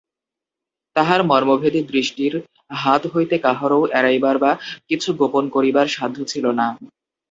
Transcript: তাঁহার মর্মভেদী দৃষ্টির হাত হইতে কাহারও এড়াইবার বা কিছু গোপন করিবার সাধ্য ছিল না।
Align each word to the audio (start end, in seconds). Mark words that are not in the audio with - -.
তাঁহার 0.95 1.21
মর্মভেদী 1.23 1.81
দৃষ্টির 1.91 2.33
হাত 2.75 3.03
হইতে 3.13 3.35
কাহারও 3.37 3.81
এড়াইবার 3.91 4.35
বা 4.37 4.51
কিছু 4.89 5.09
গোপন 5.19 5.43
করিবার 5.55 5.87
সাধ্য 5.87 6.17
ছিল 6.27 6.45
না। 6.59 6.67